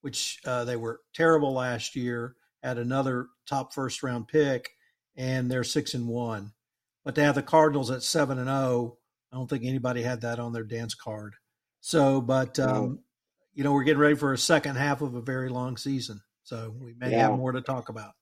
[0.00, 4.70] which uh, they were terrible last year, at another top first round pick,
[5.16, 6.52] and they're six and one.
[7.04, 8.98] But to have the Cardinals at seven and zero, oh,
[9.32, 11.34] I don't think anybody had that on their dance card.
[11.80, 13.00] So, but um,
[13.54, 16.20] you know, we're getting ready for a second half of a very long season.
[16.42, 17.28] So we may yeah.
[17.28, 18.12] have more to talk about.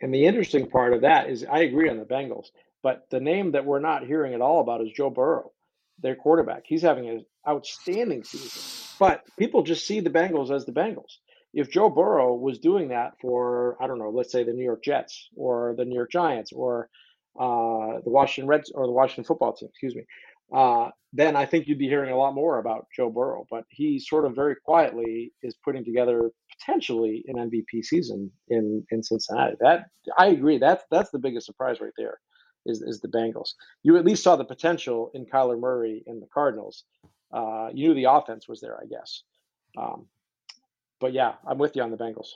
[0.00, 2.46] And the interesting part of that is I agree on the Bengals,
[2.82, 5.52] but the name that we're not hearing at all about is Joe Burrow,
[6.02, 6.62] their quarterback.
[6.66, 8.96] He's having an outstanding season.
[8.98, 11.18] But people just see the Bengals as the Bengals.
[11.52, 14.84] If Joe Burrow was doing that for, I don't know, let's say the New York
[14.84, 16.88] Jets or the New York Giants or
[17.38, 20.04] uh, the Washington Reds or the Washington football team, excuse me,
[20.54, 23.46] uh, then I think you'd be hearing a lot more about Joe Burrow.
[23.50, 29.02] But he sort of very quietly is putting together potentially an MVP season in in
[29.02, 29.56] Cincinnati.
[29.60, 29.86] That
[30.18, 30.58] I agree.
[30.58, 32.18] That's that's the biggest surprise right there.
[32.66, 33.54] Is, is the Bengals.
[33.82, 36.84] You at least saw the potential in Kyler Murray and the Cardinals.
[37.32, 39.22] Uh, you knew the offense was there, I guess.
[39.78, 40.06] Um,
[41.00, 42.32] but yeah, I'm with you on the Bengals.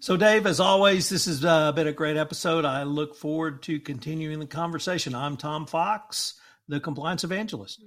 [0.00, 2.64] So, Dave, as always, this has uh, been a great episode.
[2.64, 5.14] I look forward to continuing the conversation.
[5.14, 7.84] I'm Tom Fox the compliance evangelist.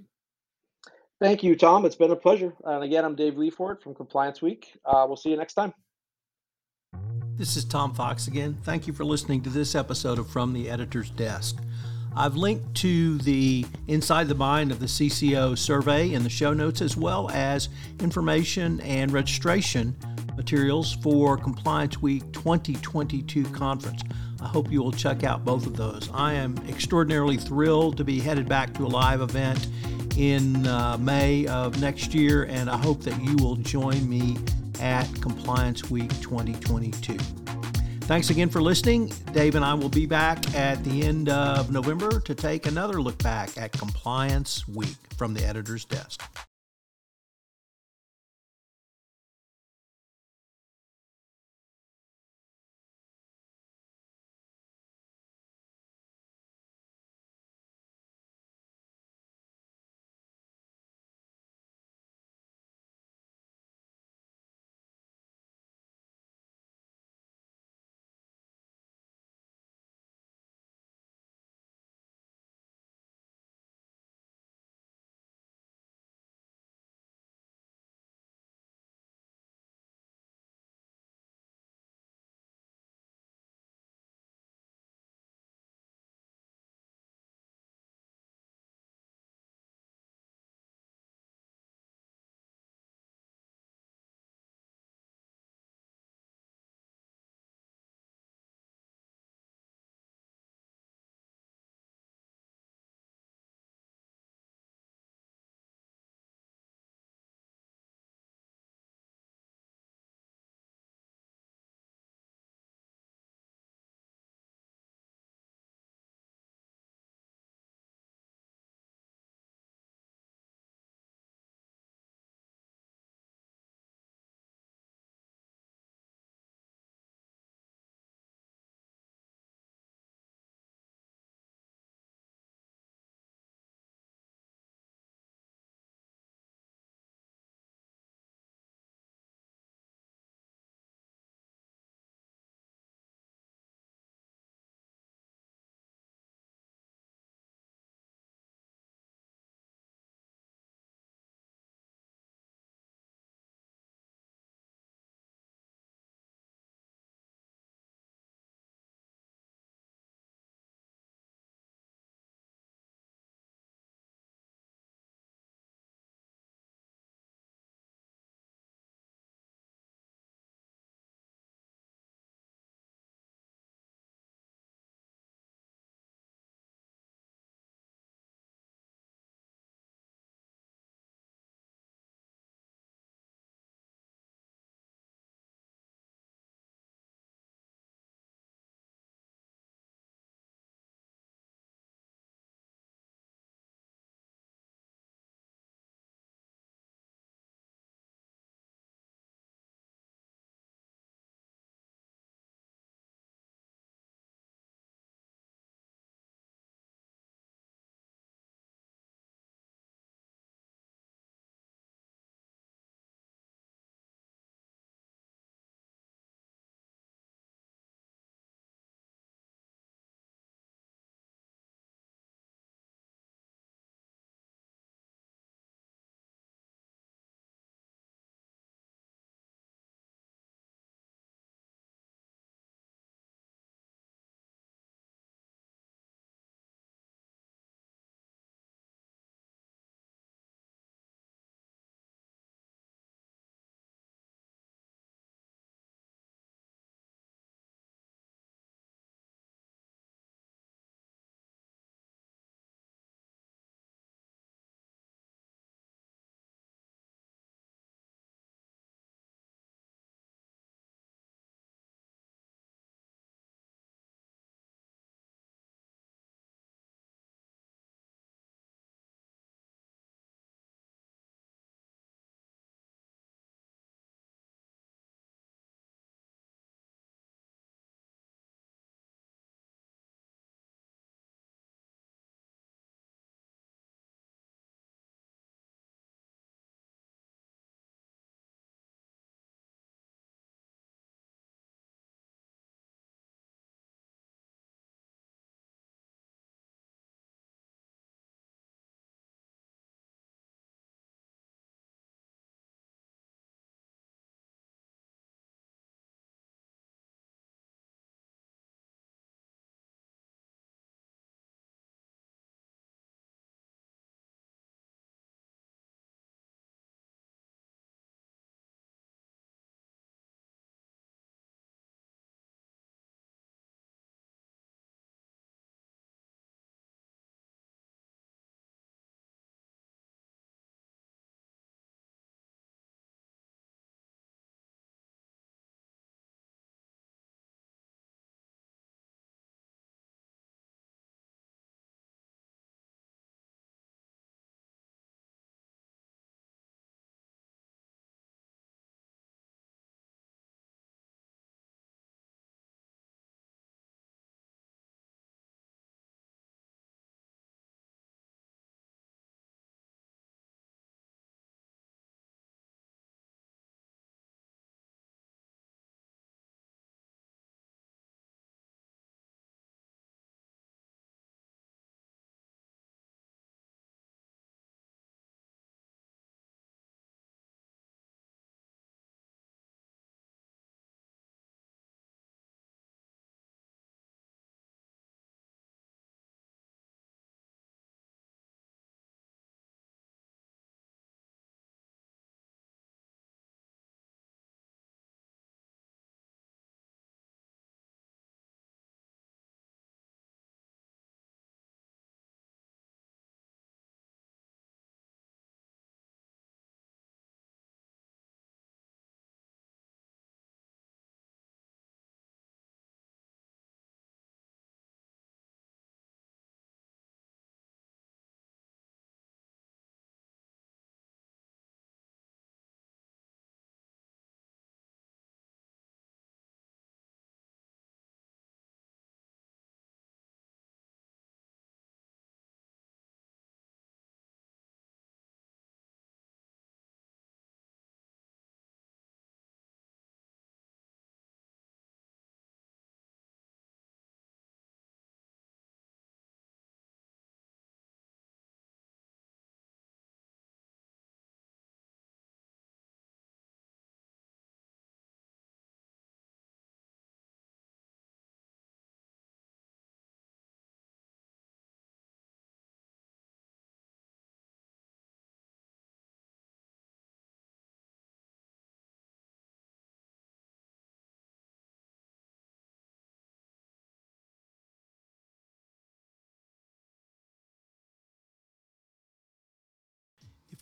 [1.20, 1.86] Thank you, Tom.
[1.86, 2.54] It's been a pleasure.
[2.64, 4.72] And again, I'm Dave Lefort from Compliance Week.
[4.86, 5.74] Uh, we'll see you next time.
[7.38, 8.58] This is Tom Fox again.
[8.64, 11.62] Thank you for listening to this episode of From the Editor's Desk.
[12.16, 16.82] I've linked to the Inside the Mind of the CCO survey in the show notes,
[16.82, 17.68] as well as
[18.00, 19.98] information and registration
[20.38, 24.02] materials for Compliance Week 2022 conference.
[24.40, 26.10] I hope you will check out both of those.
[26.14, 29.68] I am extraordinarily thrilled to be headed back to a live event
[30.16, 34.38] in uh, May of next year, and I hope that you will join me
[34.82, 37.18] at Compliance Week 2022.
[38.02, 39.12] Thanks again for listening.
[39.34, 43.18] Dave and I will be back at the end of November to take another look
[43.24, 46.22] back at Compliance Week from the editor's desk.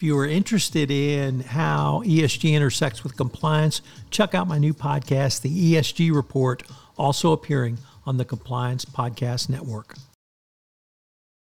[0.03, 3.81] You are interested in how ESG intersects with compliance,
[4.11, 6.61] check out my new podcast, The ESG Report,
[6.97, 9.95] also appearing on the Compliance Podcast Network.